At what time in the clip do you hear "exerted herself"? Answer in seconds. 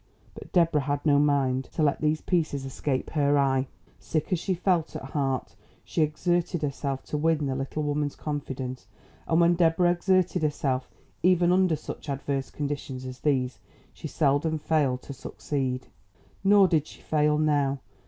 6.01-7.03, 9.91-10.89